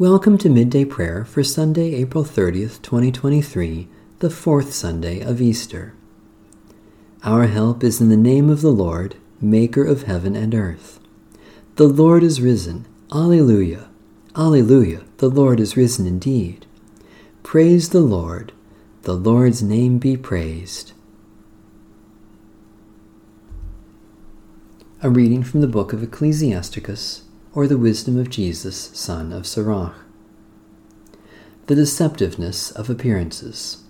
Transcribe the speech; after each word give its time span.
Welcome 0.00 0.38
to 0.38 0.48
Midday 0.48 0.86
Prayer 0.86 1.26
for 1.26 1.44
Sunday, 1.44 1.94
April 1.96 2.24
30th, 2.24 2.80
2023, 2.80 3.86
the 4.20 4.30
fourth 4.30 4.72
Sunday 4.72 5.20
of 5.20 5.42
Easter. 5.42 5.92
Our 7.22 7.48
help 7.48 7.84
is 7.84 8.00
in 8.00 8.08
the 8.08 8.16
name 8.16 8.48
of 8.48 8.62
the 8.62 8.72
Lord, 8.72 9.16
Maker 9.42 9.84
of 9.84 10.04
heaven 10.04 10.34
and 10.34 10.54
earth. 10.54 11.00
The 11.76 11.86
Lord 11.86 12.22
is 12.22 12.40
risen. 12.40 12.86
Alleluia. 13.12 13.90
Alleluia. 14.34 15.02
The 15.18 15.28
Lord 15.28 15.60
is 15.60 15.76
risen 15.76 16.06
indeed. 16.06 16.64
Praise 17.42 17.90
the 17.90 18.00
Lord. 18.00 18.54
The 19.02 19.12
Lord's 19.14 19.62
name 19.62 19.98
be 19.98 20.16
praised. 20.16 20.94
A 25.02 25.10
reading 25.10 25.42
from 25.42 25.60
the 25.60 25.68
book 25.68 25.92
of 25.92 26.02
Ecclesiasticus 26.02 27.24
or 27.52 27.66
the 27.66 27.78
wisdom 27.78 28.16
of 28.16 28.30
Jesus, 28.30 28.90
son 28.94 29.32
of 29.32 29.46
Sirach. 29.46 29.94
The 31.66 31.74
deceptiveness 31.74 32.70
of 32.72 32.88
appearances. 32.88 33.82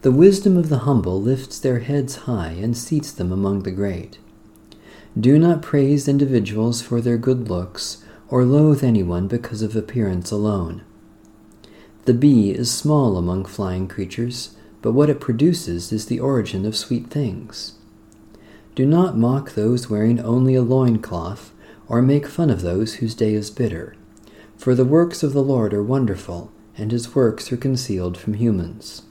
The 0.00 0.12
wisdom 0.12 0.56
of 0.56 0.68
the 0.68 0.78
humble 0.78 1.20
lifts 1.20 1.58
their 1.58 1.80
heads 1.80 2.16
high 2.16 2.56
and 2.60 2.76
seats 2.76 3.12
them 3.12 3.32
among 3.32 3.64
the 3.64 3.70
great. 3.70 4.18
Do 5.18 5.38
not 5.38 5.60
praise 5.60 6.08
individuals 6.08 6.80
for 6.80 7.00
their 7.00 7.18
good 7.18 7.48
looks, 7.48 8.04
or 8.28 8.44
loathe 8.44 8.84
anyone 8.84 9.26
because 9.26 9.62
of 9.62 9.74
appearance 9.74 10.30
alone. 10.30 10.82
The 12.04 12.14
bee 12.14 12.52
is 12.52 12.70
small 12.70 13.18
among 13.18 13.46
flying 13.46 13.88
creatures, 13.88 14.56
but 14.80 14.92
what 14.92 15.10
it 15.10 15.20
produces 15.20 15.92
is 15.92 16.06
the 16.06 16.20
origin 16.20 16.64
of 16.64 16.76
sweet 16.76 17.08
things. 17.08 17.74
Do 18.74 18.86
not 18.86 19.18
mock 19.18 19.52
those 19.52 19.90
wearing 19.90 20.20
only 20.20 20.54
a 20.54 20.62
loin 20.62 21.00
cloth 21.00 21.52
or 21.88 22.02
make 22.02 22.26
fun 22.26 22.50
of 22.50 22.62
those 22.62 22.96
whose 22.96 23.14
day 23.14 23.34
is 23.34 23.50
bitter. 23.50 23.94
For 24.56 24.74
the 24.74 24.84
works 24.84 25.22
of 25.22 25.32
the 25.32 25.42
Lord 25.42 25.72
are 25.72 25.82
wonderful, 25.82 26.52
and 26.76 26.92
his 26.92 27.14
works 27.14 27.50
are 27.50 27.56
concealed 27.56 28.16
from 28.16 28.34
humans. 28.34 29.02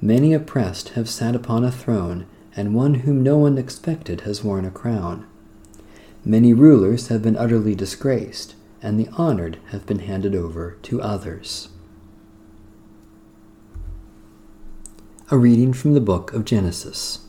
Many 0.00 0.34
oppressed 0.34 0.90
have 0.90 1.08
sat 1.08 1.34
upon 1.34 1.64
a 1.64 1.72
throne, 1.72 2.26
and 2.54 2.74
one 2.74 2.94
whom 2.94 3.22
no 3.22 3.38
one 3.38 3.56
expected 3.56 4.22
has 4.22 4.44
worn 4.44 4.64
a 4.64 4.70
crown. 4.70 5.26
Many 6.24 6.52
rulers 6.52 7.08
have 7.08 7.22
been 7.22 7.36
utterly 7.36 7.74
disgraced, 7.74 8.54
and 8.82 8.98
the 8.98 9.08
honored 9.16 9.58
have 9.68 9.86
been 9.86 10.00
handed 10.00 10.34
over 10.34 10.76
to 10.82 11.00
others. 11.00 11.68
A 15.30 15.38
reading 15.38 15.72
from 15.72 15.94
the 15.94 16.00
book 16.00 16.32
of 16.32 16.44
Genesis. 16.44 17.20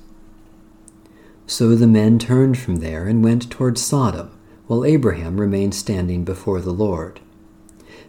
So 1.46 1.76
the 1.76 1.88
men 1.88 2.20
turned 2.20 2.58
from 2.58 2.78
there 2.78 3.06
and 3.08 3.24
went 3.24 3.50
toward 3.50 3.78
Sodom, 3.78 4.32
while 4.68 4.86
Abraham 4.86 5.40
remained 5.40 5.76
standing 5.76 6.24
before 6.24 6.62
the 6.62 6.72
Lord. 6.72 7.20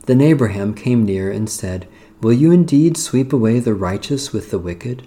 Then 0.07 0.21
Abraham 0.21 0.75
came 0.75 1.05
near 1.05 1.31
and 1.31 1.51
said, 1.51 1.89
Will 2.21 2.33
you 2.33 2.53
indeed 2.53 2.97
sweep 2.97 3.33
away 3.33 3.59
the 3.59 3.75
righteous 3.75 4.33
with 4.33 4.51
the 4.51 4.59
wicked? 4.59 5.07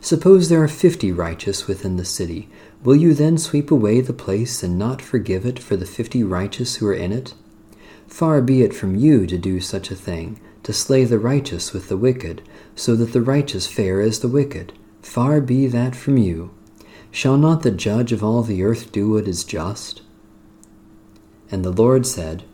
Suppose 0.00 0.48
there 0.48 0.62
are 0.62 0.68
fifty 0.68 1.12
righteous 1.12 1.66
within 1.66 1.96
the 1.96 2.04
city. 2.04 2.48
Will 2.82 2.96
you 2.96 3.14
then 3.14 3.36
sweep 3.36 3.70
away 3.70 4.00
the 4.00 4.12
place 4.12 4.62
and 4.62 4.78
not 4.78 5.02
forgive 5.02 5.44
it 5.44 5.58
for 5.58 5.76
the 5.76 5.86
fifty 5.86 6.22
righteous 6.22 6.76
who 6.76 6.86
are 6.86 6.94
in 6.94 7.12
it? 7.12 7.34
Far 8.06 8.40
be 8.40 8.62
it 8.62 8.74
from 8.74 8.96
you 8.96 9.26
to 9.26 9.36
do 9.36 9.60
such 9.60 9.90
a 9.90 9.96
thing, 9.96 10.40
to 10.62 10.72
slay 10.72 11.04
the 11.04 11.18
righteous 11.18 11.72
with 11.72 11.88
the 11.88 11.96
wicked, 11.96 12.42
so 12.74 12.96
that 12.96 13.12
the 13.12 13.22
righteous 13.22 13.66
fare 13.66 14.00
as 14.00 14.20
the 14.20 14.28
wicked. 14.28 14.72
Far 15.02 15.40
be 15.40 15.66
that 15.66 15.94
from 15.94 16.16
you. 16.16 16.50
Shall 17.10 17.36
not 17.36 17.62
the 17.62 17.70
judge 17.70 18.12
of 18.12 18.22
all 18.22 18.42
the 18.42 18.62
earth 18.62 18.92
do 18.92 19.10
what 19.10 19.26
is 19.26 19.44
just? 19.44 20.02
And 21.50 21.64
the 21.64 21.72
Lord 21.72 22.06
said, 22.06 22.44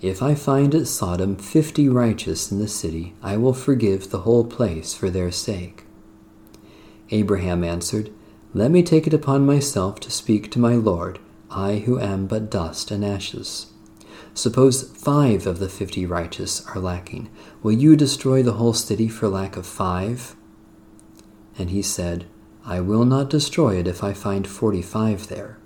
If 0.00 0.20
I 0.22 0.34
find 0.34 0.74
at 0.74 0.88
Sodom 0.88 1.36
fifty 1.36 1.88
righteous 1.88 2.50
in 2.50 2.58
the 2.58 2.68
city, 2.68 3.14
I 3.22 3.36
will 3.36 3.54
forgive 3.54 4.10
the 4.10 4.20
whole 4.20 4.44
place 4.44 4.94
for 4.94 5.10
their 5.10 5.30
sake. 5.30 5.84
Abraham 7.10 7.62
answered, 7.62 8.10
Let 8.52 8.70
me 8.70 8.82
take 8.82 9.06
it 9.06 9.14
upon 9.14 9.46
myself 9.46 10.00
to 10.00 10.10
speak 10.10 10.50
to 10.50 10.58
my 10.58 10.74
Lord, 10.74 11.20
I 11.50 11.76
who 11.76 12.00
am 12.00 12.26
but 12.26 12.50
dust 12.50 12.90
and 12.90 13.04
ashes. 13.04 13.66
Suppose 14.34 14.90
five 14.96 15.46
of 15.46 15.58
the 15.58 15.68
fifty 15.68 16.06
righteous 16.06 16.66
are 16.68 16.80
lacking. 16.80 17.30
Will 17.62 17.72
you 17.72 17.96
destroy 17.96 18.42
the 18.42 18.54
whole 18.54 18.72
city 18.72 19.06
for 19.06 19.28
lack 19.28 19.56
of 19.56 19.66
five? 19.66 20.34
And 21.58 21.70
he 21.70 21.82
said, 21.82 22.24
I 22.64 22.80
will 22.80 23.04
not 23.04 23.30
destroy 23.30 23.76
it 23.76 23.88
if 23.88 24.04
I 24.04 24.12
find 24.12 24.46
forty 24.46 24.82
five 24.82 25.28
there. 25.28 25.58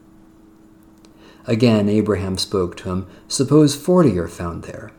Again 1.47 1.89
Abraham 1.89 2.39
spoke 2.39 2.77
to 2.79 2.89
him, 2.91 3.07
Suppose 3.29 3.77
forty 3.77 4.19
are 4.19 4.29
found 4.29 4.65
there. 4.65 4.93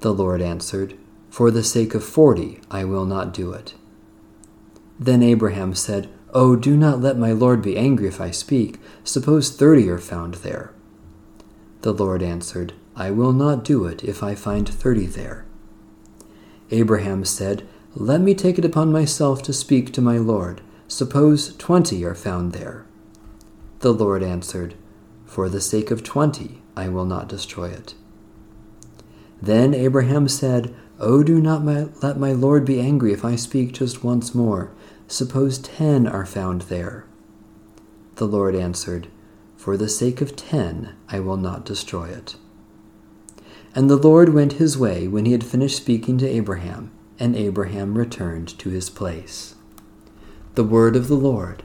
The 0.00 0.12
Lord 0.12 0.40
answered, 0.40 0.96
For 1.30 1.50
the 1.50 1.64
sake 1.64 1.94
of 1.94 2.04
forty 2.04 2.60
I 2.70 2.84
will 2.84 3.04
not 3.04 3.32
do 3.32 3.52
it. 3.52 3.74
Then 4.98 5.22
Abraham 5.22 5.74
said, 5.74 6.08
Oh, 6.32 6.54
do 6.54 6.76
not 6.76 7.00
let 7.00 7.18
my 7.18 7.32
Lord 7.32 7.62
be 7.62 7.76
angry 7.76 8.06
if 8.06 8.20
I 8.20 8.30
speak. 8.30 8.78
Suppose 9.02 9.50
thirty 9.50 9.88
are 9.88 9.98
found 9.98 10.34
there. 10.34 10.72
The 11.82 11.92
Lord 11.92 12.22
answered, 12.22 12.74
I 12.94 13.10
will 13.10 13.32
not 13.32 13.64
do 13.64 13.86
it 13.86 14.04
if 14.04 14.22
I 14.22 14.34
find 14.34 14.68
thirty 14.68 15.06
there. 15.06 15.46
Abraham 16.70 17.24
said, 17.24 17.66
Let 17.94 18.20
me 18.20 18.34
take 18.34 18.58
it 18.58 18.64
upon 18.64 18.92
myself 18.92 19.42
to 19.44 19.52
speak 19.52 19.92
to 19.94 20.00
my 20.00 20.18
Lord. 20.18 20.60
Suppose 20.90 21.54
twenty 21.56 22.04
are 22.04 22.16
found 22.16 22.50
there. 22.50 22.84
The 23.78 23.94
Lord 23.94 24.24
answered, 24.24 24.74
For 25.24 25.48
the 25.48 25.60
sake 25.60 25.92
of 25.92 26.02
twenty 26.02 26.62
I 26.76 26.88
will 26.88 27.04
not 27.04 27.28
destroy 27.28 27.66
it. 27.68 27.94
Then 29.40 29.72
Abraham 29.72 30.26
said, 30.26 30.74
Oh, 30.98 31.22
do 31.22 31.40
not 31.40 31.62
my, 31.62 31.86
let 32.02 32.18
my 32.18 32.32
Lord 32.32 32.64
be 32.64 32.80
angry 32.80 33.12
if 33.12 33.24
I 33.24 33.36
speak 33.36 33.72
just 33.72 34.02
once 34.02 34.34
more. 34.34 34.72
Suppose 35.06 35.58
ten 35.58 36.08
are 36.08 36.26
found 36.26 36.62
there. 36.62 37.06
The 38.16 38.26
Lord 38.26 38.56
answered, 38.56 39.06
For 39.56 39.76
the 39.76 39.88
sake 39.88 40.20
of 40.20 40.34
ten 40.34 40.96
I 41.08 41.20
will 41.20 41.36
not 41.36 41.64
destroy 41.64 42.06
it. 42.08 42.34
And 43.76 43.88
the 43.88 43.94
Lord 43.94 44.34
went 44.34 44.54
his 44.54 44.76
way 44.76 45.06
when 45.06 45.24
he 45.24 45.30
had 45.30 45.44
finished 45.44 45.76
speaking 45.76 46.18
to 46.18 46.28
Abraham, 46.28 46.90
and 47.16 47.36
Abraham 47.36 47.96
returned 47.96 48.58
to 48.58 48.70
his 48.70 48.90
place. 48.90 49.54
The 50.60 50.64
word 50.64 50.94
of 50.94 51.08
the 51.08 51.14
Lord. 51.14 51.62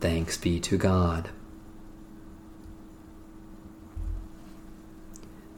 Thanks 0.00 0.36
be 0.36 0.58
to 0.58 0.76
God. 0.76 1.28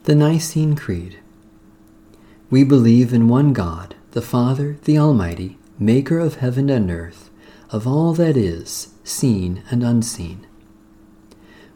The 0.03 0.13
Nicene 0.13 0.75
Creed. 0.75 1.17
We 2.51 2.63
believe 2.63 3.13
in 3.15 3.27
one 3.27 3.51
God, 3.51 3.95
the 4.11 4.21
Father, 4.21 4.77
the 4.83 4.95
Almighty, 4.95 5.57
maker 5.79 6.19
of 6.19 6.35
heaven 6.35 6.69
and 6.69 6.91
earth, 6.91 7.31
of 7.71 7.87
all 7.87 8.13
that 8.13 8.37
is, 8.37 8.93
seen 9.03 9.63
and 9.71 9.81
unseen. 9.81 10.45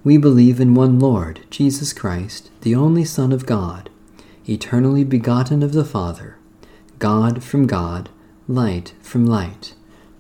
We 0.04 0.18
believe 0.18 0.60
in 0.60 0.76
one 0.76 1.00
Lord, 1.00 1.40
Jesus 1.50 1.94
Christ, 1.94 2.52
the 2.62 2.76
only 2.76 3.06
Son 3.06 3.32
of 3.32 3.48
God, 3.48 3.90
eternally 4.48 5.04
begotten 5.04 5.64
of 5.64 5.74
the 5.74 5.84
Father, 5.84 6.38
God 7.00 7.44
from 7.44 7.66
God, 7.66 8.10
light 8.48 8.94
from 9.02 9.26
light 9.26 9.74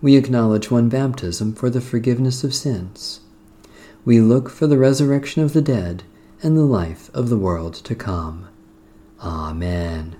we 0.00 0.16
acknowledge 0.16 0.70
one 0.70 0.88
baptism 0.88 1.52
for 1.52 1.70
the 1.70 1.80
forgiveness 1.80 2.44
of 2.44 2.54
sins. 2.54 3.20
We 4.04 4.20
look 4.20 4.48
for 4.48 4.66
the 4.66 4.78
resurrection 4.78 5.42
of 5.42 5.52
the 5.52 5.62
dead 5.62 6.04
and 6.42 6.56
the 6.56 6.62
life 6.62 7.10
of 7.12 7.28
the 7.28 7.36
world 7.36 7.74
to 7.74 7.94
come. 7.94 8.48
Amen. 9.20 10.16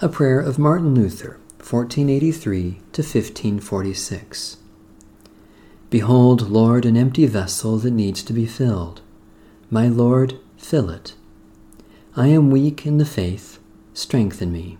A 0.00 0.08
prayer 0.08 0.40
of 0.40 0.58
Martin 0.58 0.94
Luther, 0.94 1.40
1483 1.58 2.70
to 2.92 3.02
1546. 3.02 4.58
Behold, 5.90 6.50
Lord, 6.50 6.84
an 6.84 6.96
empty 6.96 7.26
vessel 7.26 7.78
that 7.78 7.92
needs 7.92 8.22
to 8.22 8.32
be 8.32 8.46
filled. 8.46 9.00
My 9.70 9.88
Lord, 9.88 10.38
fill 10.56 10.90
it. 10.90 11.14
I 12.14 12.28
am 12.28 12.50
weak 12.50 12.86
in 12.86 12.98
the 12.98 13.04
faith, 13.04 13.58
strengthen 13.94 14.52
me. 14.52 14.78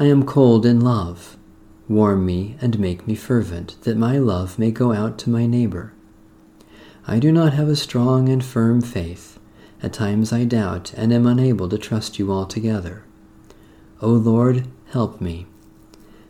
I 0.00 0.06
am 0.06 0.24
cold 0.24 0.64
in 0.64 0.80
love, 0.80 1.36
warm 1.86 2.24
me 2.24 2.56
and 2.62 2.78
make 2.78 3.06
me 3.06 3.14
fervent, 3.14 3.76
that 3.82 3.98
my 3.98 4.16
love 4.16 4.58
may 4.58 4.70
go 4.70 4.94
out 4.94 5.18
to 5.18 5.30
my 5.30 5.44
neighbor. 5.44 5.92
I 7.06 7.18
do 7.18 7.30
not 7.30 7.52
have 7.52 7.68
a 7.68 7.76
strong 7.76 8.30
and 8.30 8.42
firm 8.42 8.80
faith. 8.80 9.38
At 9.82 9.92
times 9.92 10.32
I 10.32 10.44
doubt 10.44 10.94
and 10.96 11.12
am 11.12 11.26
unable 11.26 11.68
to 11.68 11.76
trust 11.76 12.18
you 12.18 12.32
altogether. 12.32 13.04
O 14.00 14.08
Lord, 14.08 14.68
help 14.92 15.20
me. 15.20 15.46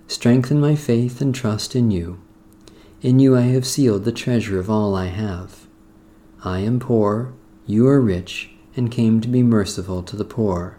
Strengthen 0.08 0.58
my 0.58 0.74
faith 0.74 1.20
and 1.20 1.32
trust 1.32 1.76
in 1.76 1.92
you. 1.92 2.20
In 3.02 3.20
you 3.20 3.36
I 3.36 3.42
have 3.42 3.64
sealed 3.64 4.02
the 4.02 4.10
treasure 4.10 4.58
of 4.58 4.68
all 4.68 4.96
I 4.96 5.06
have. 5.06 5.68
I 6.42 6.58
am 6.58 6.80
poor, 6.80 7.32
you 7.66 7.86
are 7.86 8.00
rich, 8.00 8.50
and 8.74 8.90
came 8.90 9.20
to 9.20 9.28
be 9.28 9.44
merciful 9.44 10.02
to 10.02 10.16
the 10.16 10.24
poor. 10.24 10.76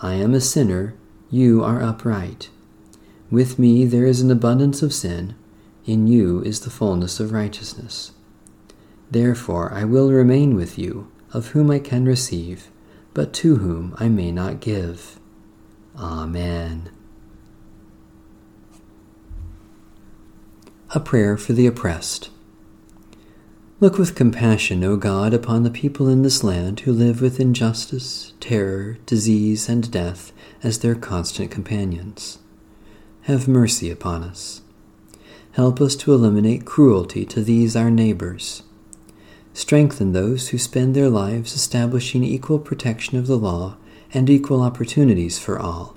I 0.00 0.14
am 0.14 0.34
a 0.34 0.40
sinner, 0.40 0.94
you 1.30 1.62
are 1.62 1.82
upright. 1.82 2.50
With 3.30 3.58
me 3.58 3.84
there 3.84 4.06
is 4.06 4.20
an 4.20 4.30
abundance 4.30 4.82
of 4.82 4.92
sin, 4.92 5.34
in 5.86 6.06
you 6.06 6.42
is 6.42 6.60
the 6.60 6.70
fullness 6.70 7.20
of 7.20 7.32
righteousness. 7.32 8.12
Therefore 9.10 9.72
I 9.72 9.84
will 9.84 10.10
remain 10.10 10.54
with 10.54 10.78
you, 10.78 11.10
of 11.32 11.48
whom 11.48 11.70
I 11.70 11.78
can 11.78 12.04
receive, 12.04 12.70
but 13.14 13.32
to 13.34 13.56
whom 13.56 13.94
I 13.98 14.08
may 14.08 14.32
not 14.32 14.60
give. 14.60 15.18
Amen. 15.96 16.90
A 20.92 21.00
prayer 21.00 21.36
for 21.36 21.52
the 21.52 21.66
oppressed. 21.66 22.30
Look 23.80 23.96
with 23.96 24.14
compassion, 24.14 24.84
O 24.84 24.96
God, 24.96 25.32
upon 25.32 25.62
the 25.62 25.70
people 25.70 26.06
in 26.08 26.22
this 26.22 26.44
land 26.44 26.80
who 26.80 26.92
live 26.92 27.22
with 27.22 27.40
injustice, 27.40 28.34
terror, 28.38 28.98
disease, 29.06 29.68
and 29.68 29.90
death 29.90 30.32
as 30.62 30.78
their 30.78 30.94
constant 30.94 31.50
companions. 31.50 32.38
Have 33.22 33.48
mercy 33.48 33.90
upon 33.90 34.22
us. 34.22 34.60
Help 35.52 35.80
us 35.80 35.96
to 35.96 36.12
eliminate 36.12 36.64
cruelty 36.66 37.24
to 37.24 37.42
these 37.42 37.74
our 37.74 37.90
neighbors 37.90 38.62
Strengthen 39.52 40.12
those 40.12 40.48
who 40.48 40.58
spend 40.58 40.94
their 40.94 41.10
lives 41.10 41.54
establishing 41.54 42.22
equal 42.22 42.58
protection 42.58 43.18
of 43.18 43.26
the 43.26 43.36
law 43.36 43.76
and 44.14 44.30
equal 44.30 44.62
opportunities 44.62 45.38
for 45.38 45.58
all. 45.58 45.96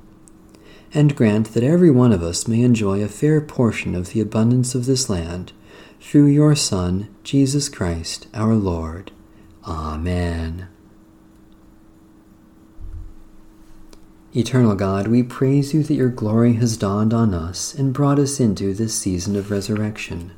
And 0.93 1.15
grant 1.15 1.53
that 1.53 1.63
every 1.63 1.91
one 1.91 2.11
of 2.11 2.21
us 2.23 2.47
may 2.47 2.61
enjoy 2.61 3.03
a 3.03 3.07
fair 3.07 3.41
portion 3.41 3.95
of 3.95 4.09
the 4.09 4.21
abundance 4.21 4.75
of 4.75 4.85
this 4.85 5.09
land 5.09 5.53
through 6.03 6.27
your 6.27 6.55
Son, 6.55 7.13
Jesus 7.23 7.67
Christ, 7.67 8.27
our 8.33 8.53
Lord. 8.53 9.11
Amen. 9.65 10.67
Eternal 14.35 14.75
God, 14.75 15.07
we 15.07 15.23
praise 15.23 15.73
you 15.73 15.81
that 15.83 15.93
your 15.95 16.09
glory 16.09 16.53
has 16.53 16.77
dawned 16.77 17.13
on 17.13 17.33
us 17.33 17.73
and 17.73 17.93
brought 17.93 18.19
us 18.19 18.39
into 18.39 18.73
this 18.73 18.93
season 18.93 19.35
of 19.35 19.49
resurrection 19.49 20.31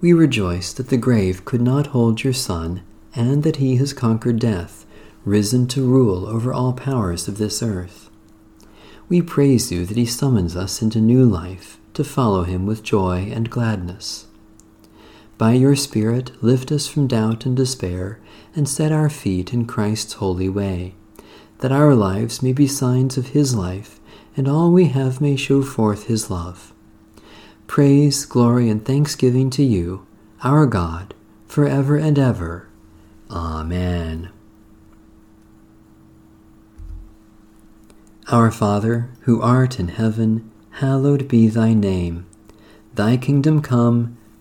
we 0.00 0.12
rejoice 0.12 0.72
that 0.74 0.88
the 0.88 0.96
grave 0.96 1.44
could 1.44 1.62
not 1.62 1.88
hold 1.88 2.22
your 2.22 2.32
Son, 2.32 2.82
and 3.14 3.42
that 3.42 3.56
he 3.56 3.76
has 3.76 3.92
conquered 3.92 4.38
death, 4.38 4.84
risen 5.24 5.66
to 5.68 5.86
rule 5.86 6.26
over 6.26 6.52
all 6.52 6.72
powers 6.72 7.28
of 7.28 7.38
this 7.38 7.62
earth. 7.62 8.10
We 9.08 9.22
praise 9.22 9.72
you 9.72 9.86
that 9.86 9.96
he 9.96 10.04
summons 10.04 10.54
us 10.54 10.82
into 10.82 11.00
new 11.00 11.24
life, 11.24 11.78
to 11.94 12.04
follow 12.04 12.42
him 12.42 12.66
with 12.66 12.82
joy 12.82 13.30
and 13.32 13.48
gladness. 13.48 14.26
By 15.38 15.52
your 15.52 15.76
Spirit, 15.76 16.32
lift 16.42 16.72
us 16.72 16.86
from 16.86 17.06
doubt 17.06 17.44
and 17.44 17.54
despair, 17.56 18.18
and 18.54 18.66
set 18.66 18.90
our 18.90 19.10
feet 19.10 19.52
in 19.52 19.66
Christ's 19.66 20.14
holy 20.14 20.48
way, 20.48 20.94
that 21.58 21.72
our 21.72 21.94
lives 21.94 22.42
may 22.42 22.52
be 22.52 22.66
signs 22.66 23.18
of 23.18 23.28
his 23.28 23.54
life, 23.54 24.00
and 24.36 24.48
all 24.48 24.70
we 24.70 24.86
have 24.86 25.20
may 25.20 25.36
show 25.36 25.62
forth 25.62 26.06
his 26.06 26.30
love. 26.30 26.72
Praise, 27.66 28.24
glory, 28.24 28.70
and 28.70 28.84
thanksgiving 28.84 29.50
to 29.50 29.62
you, 29.62 30.06
our 30.42 30.64
God, 30.64 31.14
forever 31.46 31.96
and 31.96 32.18
ever. 32.18 32.68
Amen. 33.30 34.30
Our 38.28 38.50
Father, 38.50 39.10
who 39.22 39.42
art 39.42 39.78
in 39.78 39.88
heaven, 39.88 40.50
hallowed 40.70 41.28
be 41.28 41.48
thy 41.48 41.74
name. 41.74 42.26
Thy 42.94 43.16
kingdom 43.16 43.60
come, 43.62 44.16